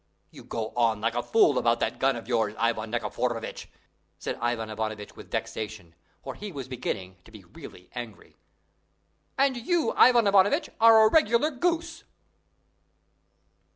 [0.31, 3.67] "You go on like a fool about that gun of yours, Ivan Nikiforovitch,"
[4.17, 5.93] said Ivan Ivanovitch with vexation;
[6.23, 8.35] for he was beginning to be really angry.
[9.37, 12.03] "And you, Ivan Ivanovitch, are a regular goose!"